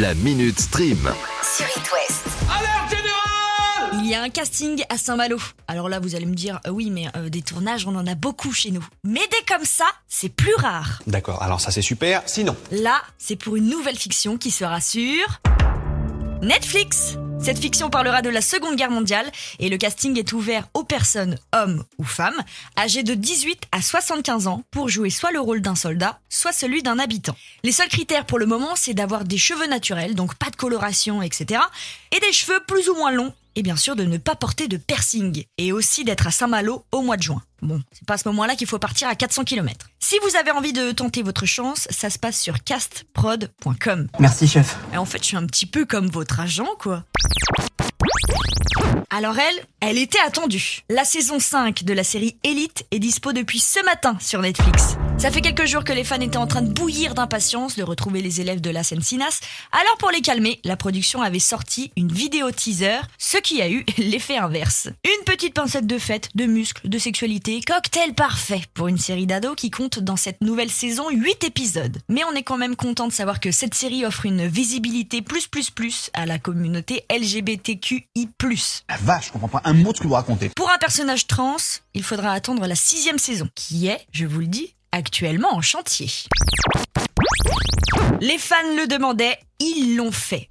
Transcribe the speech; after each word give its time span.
La 0.00 0.14
Minute 0.14 0.58
Stream. 0.58 0.98
sur 1.42 1.66
It 1.66 1.92
West. 1.92 2.24
Il 3.92 4.06
y 4.08 4.14
a 4.14 4.22
un 4.22 4.30
casting 4.30 4.82
à 4.88 4.96
Saint-Malo. 4.96 5.36
Alors 5.68 5.90
là, 5.90 6.00
vous 6.00 6.14
allez 6.14 6.24
me 6.24 6.34
dire, 6.34 6.60
euh, 6.66 6.70
oui, 6.70 6.88
mais 6.90 7.08
euh, 7.14 7.28
des 7.28 7.42
tournages, 7.42 7.86
on 7.86 7.94
en 7.94 8.06
a 8.06 8.14
beaucoup 8.14 8.52
chez 8.52 8.70
nous. 8.70 8.82
Mais 9.04 9.20
des 9.20 9.44
comme 9.46 9.66
ça, 9.66 9.84
c'est 10.08 10.30
plus 10.30 10.54
rare. 10.54 11.02
D'accord, 11.06 11.42
alors 11.42 11.60
ça 11.60 11.70
c'est 11.70 11.82
super. 11.82 12.22
Sinon, 12.24 12.56
Là, 12.70 13.02
c'est 13.18 13.36
pour 13.36 13.56
une 13.56 13.68
nouvelle 13.68 13.98
fiction 13.98 14.38
qui 14.38 14.50
sera 14.50 14.80
sur 14.80 15.40
Netflix. 16.40 17.16
Cette 17.42 17.58
fiction 17.58 17.90
parlera 17.90 18.22
de 18.22 18.30
la 18.30 18.40
Seconde 18.40 18.76
Guerre 18.76 18.92
mondiale 18.92 19.28
et 19.58 19.68
le 19.68 19.76
casting 19.76 20.16
est 20.16 20.32
ouvert 20.32 20.68
aux 20.74 20.84
personnes, 20.84 21.36
hommes 21.52 21.82
ou 21.98 22.04
femmes, 22.04 22.40
âgées 22.78 23.02
de 23.02 23.14
18 23.14 23.64
à 23.72 23.82
75 23.82 24.46
ans 24.46 24.62
pour 24.70 24.88
jouer 24.88 25.10
soit 25.10 25.32
le 25.32 25.40
rôle 25.40 25.60
d'un 25.60 25.74
soldat, 25.74 26.20
soit 26.28 26.52
celui 26.52 26.84
d'un 26.84 27.00
habitant. 27.00 27.34
Les 27.64 27.72
seuls 27.72 27.88
critères 27.88 28.26
pour 28.26 28.38
le 28.38 28.46
moment, 28.46 28.76
c'est 28.76 28.94
d'avoir 28.94 29.24
des 29.24 29.38
cheveux 29.38 29.66
naturels, 29.66 30.14
donc 30.14 30.36
pas 30.36 30.50
de 30.50 30.56
coloration, 30.56 31.20
etc. 31.20 31.60
Et 32.12 32.20
des 32.20 32.32
cheveux 32.32 32.60
plus 32.68 32.88
ou 32.88 32.94
moins 32.94 33.10
longs 33.10 33.34
et 33.56 33.62
bien 33.62 33.76
sûr 33.76 33.96
de 33.96 34.04
ne 34.04 34.18
pas 34.18 34.34
porter 34.34 34.68
de 34.68 34.76
piercing 34.76 35.44
et 35.58 35.72
aussi 35.72 36.04
d'être 36.04 36.26
à 36.26 36.30
Saint-Malo 36.30 36.84
au 36.92 37.02
mois 37.02 37.16
de 37.16 37.22
juin. 37.22 37.42
Bon, 37.60 37.80
c'est 37.92 38.06
pas 38.06 38.14
à 38.14 38.18
ce 38.18 38.28
moment-là 38.28 38.56
qu'il 38.56 38.66
faut 38.66 38.78
partir 38.78 39.08
à 39.08 39.14
400 39.14 39.44
km. 39.44 39.88
Si 40.00 40.16
vous 40.22 40.36
avez 40.36 40.50
envie 40.50 40.72
de 40.72 40.90
tenter 40.92 41.22
votre 41.22 41.46
chance, 41.46 41.86
ça 41.90 42.10
se 42.10 42.18
passe 42.18 42.40
sur 42.40 42.64
castprod.com. 42.64 44.08
Merci 44.18 44.48
chef. 44.48 44.76
Et 44.92 44.96
en 44.96 45.04
fait, 45.04 45.18
je 45.18 45.26
suis 45.28 45.36
un 45.36 45.46
petit 45.46 45.66
peu 45.66 45.84
comme 45.84 46.08
votre 46.08 46.40
agent, 46.40 46.68
quoi. 46.78 47.04
Alors 49.10 49.38
elle, 49.38 49.66
elle 49.80 49.98
était 49.98 50.18
attendue. 50.26 50.80
La 50.88 51.04
saison 51.04 51.38
5 51.38 51.84
de 51.84 51.92
la 51.92 52.04
série 52.04 52.36
Elite 52.44 52.84
est 52.90 52.98
dispo 52.98 53.32
depuis 53.32 53.60
ce 53.60 53.84
matin 53.84 54.16
sur 54.20 54.40
Netflix. 54.40 54.96
Ça 55.18 55.30
fait 55.30 55.40
quelques 55.40 55.66
jours 55.66 55.84
que 55.84 55.92
les 55.92 56.02
fans 56.02 56.20
étaient 56.20 56.36
en 56.36 56.48
train 56.48 56.62
de 56.62 56.72
bouillir 56.72 57.14
d'impatience 57.14 57.76
de 57.76 57.84
retrouver 57.84 58.22
les 58.22 58.40
élèves 58.40 58.60
de 58.60 58.70
la 58.70 58.82
Sensinas. 58.82 59.38
Alors 59.70 59.96
pour 59.98 60.10
les 60.10 60.20
calmer, 60.20 60.60
la 60.64 60.76
production 60.76 61.22
avait 61.22 61.38
sorti 61.38 61.92
une 61.96 62.10
vidéo 62.10 62.50
teaser, 62.50 62.98
ce 63.18 63.38
qui 63.38 63.62
a 63.62 63.70
eu 63.70 63.84
l'effet 63.98 64.36
inverse. 64.36 64.88
Une 65.04 65.24
petite 65.24 65.54
pincette 65.54 65.86
de 65.86 65.98
fête, 65.98 66.30
de 66.34 66.46
muscles, 66.46 66.88
de 66.88 66.98
sexualité, 66.98 67.60
cocktail 67.60 68.14
parfait 68.14 68.62
pour 68.74 68.88
une 68.88 68.98
série 68.98 69.26
d'ados 69.26 69.54
qui 69.54 69.70
compte 69.70 70.00
dans 70.00 70.16
cette 70.16 70.40
nouvelle 70.40 70.70
saison 70.70 71.08
8 71.08 71.44
épisodes. 71.44 71.98
Mais 72.08 72.24
on 72.24 72.34
est 72.34 72.42
quand 72.42 72.58
même 72.58 72.74
content 72.74 73.06
de 73.06 73.12
savoir 73.12 73.38
que 73.38 73.52
cette 73.52 73.74
série 73.74 74.04
offre 74.04 74.26
une 74.26 74.48
visibilité 74.48 75.22
plus 75.22 75.46
plus 75.46 75.70
plus 75.70 76.10
à 76.14 76.26
la 76.26 76.40
communauté 76.40 77.04
LGBTQI+. 77.10 78.28
la 78.88 78.96
vache, 78.96 79.26
je 79.26 79.32
comprends 79.32 79.48
pas 79.48 79.62
un 79.64 79.72
mot 79.72 79.92
de 79.92 79.98
ce 79.98 80.02
que 80.02 80.08
vous 80.08 80.14
racontez. 80.14 80.48
Pour 80.48 80.70
un 80.70 80.78
personnage 80.78 81.28
trans, 81.28 81.56
il 81.94 82.02
faudra 82.02 82.32
attendre 82.32 82.66
la 82.66 82.74
sixième 82.74 83.18
saison, 83.18 83.48
qui 83.54 83.86
est, 83.86 84.04
je 84.12 84.26
vous 84.26 84.40
le 84.40 84.46
dis, 84.46 84.74
actuellement 84.92 85.54
en 85.54 85.60
chantier. 85.60 86.08
Les 88.20 88.38
fans 88.38 88.56
le 88.76 88.86
demandaient, 88.86 89.38
ils 89.58 89.96
l'ont 89.96 90.12
fait. 90.12 90.46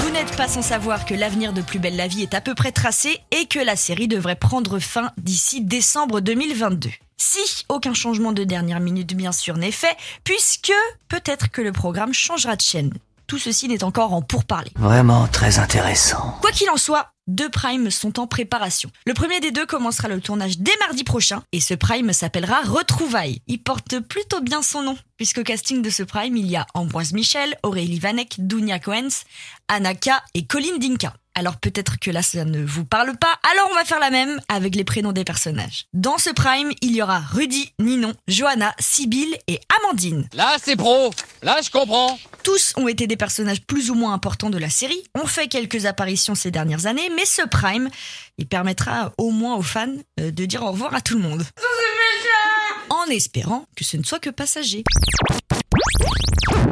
Vous 0.00 0.10
n'êtes 0.10 0.36
pas 0.36 0.48
sans 0.48 0.62
savoir 0.62 1.04
que 1.04 1.14
l'avenir 1.14 1.52
de 1.52 1.62
Plus 1.62 1.78
belle 1.78 1.96
la 1.96 2.08
vie 2.08 2.22
est 2.22 2.34
à 2.34 2.40
peu 2.40 2.54
près 2.54 2.72
tracé 2.72 3.20
et 3.30 3.46
que 3.46 3.58
la 3.58 3.76
série 3.76 4.08
devrait 4.08 4.36
prendre 4.36 4.78
fin 4.78 5.12
d'ici 5.18 5.60
décembre 5.60 6.20
2022. 6.20 6.90
Si 7.16 7.64
aucun 7.68 7.94
changement 7.94 8.32
de 8.32 8.44
dernière 8.44 8.80
minute 8.80 9.14
bien 9.14 9.32
sûr 9.32 9.56
n'est 9.58 9.70
fait, 9.70 9.96
puisque 10.24 10.72
peut-être 11.08 11.50
que 11.50 11.60
le 11.60 11.72
programme 11.72 12.14
changera 12.14 12.56
de 12.56 12.62
chaîne. 12.62 12.92
Tout 13.28 13.38
ceci 13.38 13.68
n'est 13.68 13.84
encore 13.84 14.14
en 14.14 14.22
pourparlers. 14.22 14.72
Vraiment 14.76 15.28
très 15.28 15.58
intéressant. 15.58 16.38
Quoi 16.40 16.50
qu'il 16.50 16.70
en 16.70 16.78
soit, 16.78 17.12
deux 17.26 17.50
primes 17.50 17.90
sont 17.90 18.18
en 18.18 18.26
préparation. 18.26 18.90
Le 19.06 19.12
premier 19.12 19.38
des 19.40 19.50
deux 19.50 19.66
commencera 19.66 20.08
le 20.08 20.18
tournage 20.18 20.58
dès 20.60 20.72
mardi 20.80 21.04
prochain 21.04 21.42
et 21.52 21.60
ce 21.60 21.74
prime 21.74 22.14
s'appellera 22.14 22.62
Retrouvailles. 22.62 23.42
Il 23.46 23.62
porte 23.62 24.00
plutôt 24.00 24.40
bien 24.40 24.62
son 24.62 24.80
nom 24.82 24.96
puisqu'au 25.18 25.42
casting 25.42 25.82
de 25.82 25.90
ce 25.90 26.04
prime, 26.04 26.38
il 26.38 26.46
y 26.46 26.56
a 26.56 26.66
Ambroise 26.72 27.12
Michel, 27.12 27.54
Aurélie 27.62 27.98
Vanek, 27.98 28.36
Dunia 28.38 28.78
Coens, 28.78 29.24
Anaka 29.68 30.22
et 30.32 30.46
Colin 30.46 30.78
Dinka. 30.78 31.12
Alors 31.34 31.58
peut-être 31.58 32.00
que 32.00 32.10
là 32.10 32.22
ça 32.22 32.46
ne 32.46 32.64
vous 32.64 32.84
parle 32.84 33.16
pas, 33.16 33.34
alors 33.52 33.68
on 33.70 33.74
va 33.74 33.84
faire 33.84 34.00
la 34.00 34.10
même 34.10 34.40
avec 34.48 34.74
les 34.74 34.84
prénoms 34.84 35.12
des 35.12 35.22
personnages. 35.24 35.84
Dans 35.92 36.18
ce 36.18 36.30
prime, 36.30 36.72
il 36.80 36.96
y 36.96 37.02
aura 37.02 37.18
Rudy, 37.18 37.72
Ninon, 37.78 38.14
Johanna, 38.26 38.74
Sibylle 38.80 39.36
et 39.46 39.60
Amandine. 39.78 40.28
Là, 40.32 40.56
c'est 40.60 40.74
pro. 40.74 41.10
Là, 41.42 41.60
je 41.62 41.70
comprends. 41.70 42.18
Tous 42.48 42.72
ont 42.78 42.88
été 42.88 43.06
des 43.06 43.18
personnages 43.18 43.60
plus 43.60 43.90
ou 43.90 43.94
moins 43.94 44.14
importants 44.14 44.48
de 44.48 44.56
la 44.56 44.70
série, 44.70 45.04
ont 45.14 45.26
fait 45.26 45.48
quelques 45.48 45.84
apparitions 45.84 46.34
ces 46.34 46.50
dernières 46.50 46.86
années, 46.86 47.10
mais 47.14 47.26
ce 47.26 47.42
Prime, 47.46 47.90
il 48.38 48.48
permettra 48.48 49.12
au 49.18 49.32
moins 49.32 49.54
aux 49.56 49.62
fans 49.62 49.94
euh, 50.18 50.30
de 50.30 50.46
dire 50.46 50.62
au 50.62 50.70
revoir 50.70 50.94
à 50.94 51.02
tout 51.02 51.14
le 51.14 51.20
monde. 51.20 51.44
En 52.88 53.04
espérant 53.10 53.66
que 53.76 53.84
ce 53.84 53.98
ne 53.98 54.02
soit 54.02 54.18
que 54.18 54.30
passager. 54.30 54.82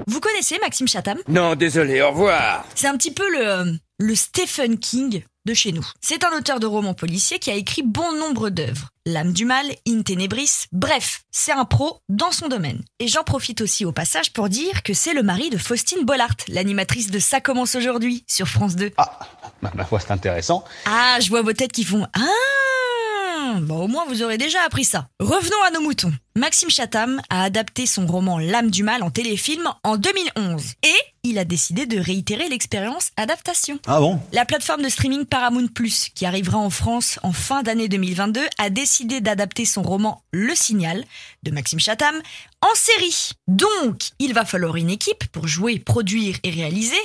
Vous 0.06 0.20
connaissez 0.20 0.58
Maxime 0.62 0.88
Chatham? 0.88 1.18
Non, 1.28 1.54
désolé, 1.56 2.00
au 2.00 2.08
revoir. 2.08 2.64
C'est 2.74 2.86
un 2.86 2.96
petit 2.96 3.12
peu 3.12 3.30
le, 3.30 3.78
le 3.98 4.14
Stephen 4.14 4.78
King 4.78 5.24
de 5.46 5.54
chez 5.54 5.72
nous. 5.72 5.86
C'est 6.02 6.24
un 6.24 6.36
auteur 6.36 6.60
de 6.60 6.66
romans 6.66 6.92
policiers 6.92 7.38
qui 7.38 7.50
a 7.50 7.54
écrit 7.54 7.82
bon 7.82 8.12
nombre 8.18 8.50
d'œuvres. 8.50 8.88
L'âme 9.06 9.32
du 9.32 9.44
mal, 9.44 9.64
In 9.88 10.02
Tenebris, 10.02 10.64
bref, 10.72 11.22
c'est 11.30 11.52
un 11.52 11.64
pro 11.64 12.00
dans 12.08 12.32
son 12.32 12.48
domaine. 12.48 12.82
Et 12.98 13.08
j'en 13.08 13.22
profite 13.22 13.60
aussi 13.60 13.84
au 13.84 13.92
passage 13.92 14.32
pour 14.32 14.48
dire 14.48 14.82
que 14.82 14.92
c'est 14.92 15.14
le 15.14 15.22
mari 15.22 15.48
de 15.48 15.56
Faustine 15.58 16.04
Bollard, 16.04 16.34
l'animatrice 16.48 17.10
de 17.10 17.18
Ça 17.20 17.40
commence 17.40 17.76
aujourd'hui 17.76 18.24
sur 18.26 18.48
France 18.48 18.76
2. 18.76 18.90
Ah, 18.98 19.18
ma, 19.62 19.70
ma 19.74 19.84
foi, 19.84 20.00
c'est 20.00 20.10
intéressant. 20.10 20.64
Ah, 20.84 21.18
je 21.20 21.28
vois 21.28 21.42
vos 21.42 21.52
têtes 21.52 21.72
qui 21.72 21.84
font 21.84 22.06
Ah 22.14 23.60
Bon, 23.60 23.84
au 23.84 23.88
moins 23.88 24.04
vous 24.08 24.22
aurez 24.22 24.38
déjà 24.38 24.58
appris 24.66 24.84
ça. 24.84 25.08
Revenons 25.20 25.62
à 25.66 25.70
nos 25.70 25.80
moutons. 25.80 26.12
Maxime 26.36 26.68
Chatham 26.68 27.22
a 27.30 27.44
adapté 27.44 27.86
son 27.86 28.06
roman 28.06 28.38
L'âme 28.38 28.70
du 28.70 28.82
mal 28.82 29.02
en 29.02 29.10
téléfilm 29.10 29.72
en 29.82 29.96
2011. 29.96 30.74
Et 30.82 30.94
il 31.22 31.38
a 31.38 31.46
décidé 31.46 31.86
de 31.86 31.98
réitérer 31.98 32.50
l'expérience 32.50 33.08
adaptation. 33.16 33.78
Ah 33.86 34.00
bon? 34.00 34.20
La 34.32 34.44
plateforme 34.44 34.82
de 34.82 34.90
streaming 34.90 35.24
Paramount 35.24 35.68
Plus, 35.68 36.10
qui 36.14 36.26
arrivera 36.26 36.58
en 36.58 36.68
France 36.68 37.18
en 37.22 37.32
fin 37.32 37.62
d'année 37.62 37.88
2022, 37.88 38.42
a 38.58 38.68
décidé 38.68 39.22
d'adapter 39.22 39.64
son 39.64 39.80
roman 39.80 40.22
Le 40.30 40.54
Signal 40.54 41.06
de 41.42 41.50
Maxime 41.52 41.80
Chatham 41.80 42.20
en 42.60 42.74
série. 42.74 43.30
Donc, 43.48 44.02
il 44.18 44.34
va 44.34 44.44
falloir 44.44 44.76
une 44.76 44.90
équipe 44.90 45.24
pour 45.32 45.48
jouer, 45.48 45.78
produire 45.78 46.36
et 46.42 46.50
réaliser. 46.50 47.00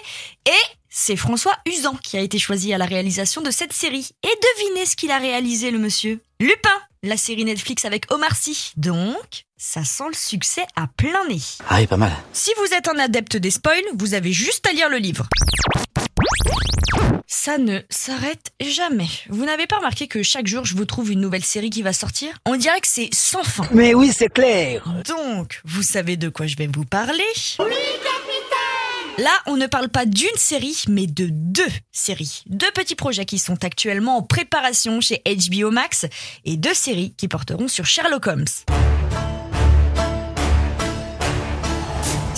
Et 0.45 0.75
c'est 0.89 1.15
François 1.15 1.55
Usan 1.65 1.95
qui 2.03 2.17
a 2.17 2.21
été 2.21 2.37
choisi 2.37 2.73
à 2.73 2.77
la 2.77 2.85
réalisation 2.85 3.41
de 3.41 3.49
cette 3.49 3.71
série. 3.71 4.09
Et 4.23 4.39
devinez 4.57 4.85
ce 4.85 4.97
qu'il 4.97 5.11
a 5.11 5.19
réalisé, 5.19 5.71
le 5.71 5.79
monsieur? 5.79 6.19
Lupin, 6.41 6.69
la 7.03 7.17
série 7.17 7.45
Netflix 7.45 7.85
avec 7.85 8.11
Omar 8.11 8.35
Sy. 8.35 8.73
Donc, 8.77 9.45
ça 9.57 9.83
sent 9.83 10.03
le 10.09 10.15
succès 10.15 10.65
à 10.75 10.85
plein 10.87 11.27
nez. 11.27 11.41
Ah 11.67 11.77
oui, 11.79 11.87
pas 11.87 11.97
mal. 11.97 12.11
Si 12.31 12.51
vous 12.57 12.73
êtes 12.75 12.87
un 12.87 12.99
adepte 12.99 13.37
des 13.37 13.49
spoils, 13.49 13.83
vous 13.95 14.13
avez 14.13 14.31
juste 14.31 14.67
à 14.67 14.71
lire 14.71 14.89
le 14.89 14.97
livre. 14.97 15.27
Ça 17.25 17.57
ne 17.57 17.79
s'arrête 17.89 18.51
jamais. 18.61 19.09
Vous 19.29 19.45
n'avez 19.45 19.65
pas 19.65 19.77
remarqué 19.77 20.07
que 20.07 20.21
chaque 20.21 20.45
jour 20.45 20.63
je 20.65 20.75
vous 20.75 20.85
trouve 20.85 21.11
une 21.11 21.21
nouvelle 21.21 21.43
série 21.43 21.71
qui 21.71 21.81
va 21.81 21.91
sortir? 21.91 22.37
On 22.45 22.55
dirait 22.55 22.81
que 22.81 22.87
c'est 22.87 23.09
sans 23.13 23.43
fin. 23.43 23.67
Mais 23.71 23.95
oui, 23.95 24.11
c'est 24.15 24.29
clair. 24.29 24.83
Donc, 25.07 25.61
vous 25.65 25.81
savez 25.81 26.17
de 26.17 26.29
quoi 26.29 26.45
je 26.45 26.55
vais 26.55 26.67
vous 26.67 26.85
parler? 26.85 27.23
Oui, 27.57 27.73
Là, 29.21 29.29
on 29.45 29.55
ne 29.55 29.67
parle 29.67 29.89
pas 29.89 30.07
d'une 30.07 30.35
série, 30.35 30.83
mais 30.87 31.05
de 31.05 31.27
deux 31.29 31.69
séries. 31.91 32.41
Deux 32.47 32.71
petits 32.71 32.95
projets 32.95 33.25
qui 33.25 33.37
sont 33.37 33.63
actuellement 33.63 34.17
en 34.17 34.23
préparation 34.23 34.99
chez 34.99 35.21
HBO 35.23 35.69
Max 35.69 36.07
et 36.43 36.57
deux 36.57 36.73
séries 36.73 37.13
qui 37.15 37.27
porteront 37.27 37.67
sur 37.67 37.85
Sherlock 37.85 38.25
Holmes. 38.25 38.45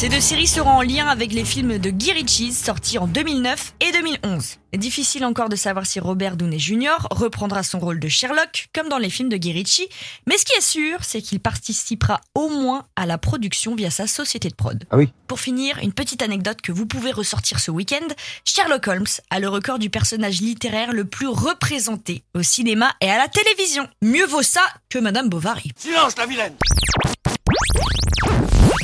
Ces 0.03 0.09
deux 0.09 0.19
séries 0.19 0.47
seront 0.47 0.69
en 0.69 0.81
lien 0.81 1.07
avec 1.07 1.31
les 1.31 1.45
films 1.45 1.77
de 1.77 1.89
Guy 1.89 2.11
Ritchie 2.11 2.51
sortis 2.51 2.97
en 2.97 3.07
2009 3.07 3.75
et 3.79 3.93
2011. 3.93 4.57
Difficile 4.73 5.23
encore 5.23 5.47
de 5.47 5.55
savoir 5.55 5.85
si 5.85 6.01
Robert 6.01 6.35
Downey 6.35 6.59
Jr. 6.59 7.07
reprendra 7.09 7.63
son 7.63 7.79
rôle 7.79 8.01
de 8.01 8.09
Sherlock 8.09 8.67
comme 8.75 8.89
dans 8.89 8.97
les 8.97 9.09
films 9.09 9.29
de 9.29 9.37
Guy 9.37 9.53
Ritchie, 9.53 9.87
mais 10.27 10.37
ce 10.37 10.43
qui 10.43 10.51
est 10.57 10.61
sûr, 10.61 10.97
c'est 11.05 11.21
qu'il 11.21 11.39
participera 11.39 12.19
au 12.35 12.49
moins 12.49 12.85
à 12.97 13.05
la 13.05 13.17
production 13.17 13.75
via 13.75 13.89
sa 13.89 14.05
société 14.05 14.49
de 14.49 14.55
prod. 14.55 14.83
Ah 14.91 14.97
oui 14.97 15.07
Pour 15.27 15.39
finir, 15.39 15.79
une 15.81 15.93
petite 15.93 16.21
anecdote 16.21 16.59
que 16.59 16.73
vous 16.73 16.85
pouvez 16.85 17.13
ressortir 17.13 17.61
ce 17.61 17.71
week-end, 17.71 18.05
Sherlock 18.43 18.85
Holmes 18.89 19.05
a 19.29 19.39
le 19.39 19.47
record 19.47 19.79
du 19.79 19.89
personnage 19.89 20.41
littéraire 20.41 20.91
le 20.91 21.05
plus 21.05 21.27
représenté 21.27 22.25
au 22.33 22.43
cinéma 22.43 22.91
et 22.99 23.09
à 23.09 23.17
la 23.17 23.29
télévision. 23.29 23.87
Mieux 24.01 24.25
vaut 24.25 24.43
ça 24.43 24.65
que 24.89 24.99
Madame 24.99 25.29
Bovary. 25.29 25.71
Silence, 25.77 26.17
la 26.17 26.25
vilaine. 26.25 26.55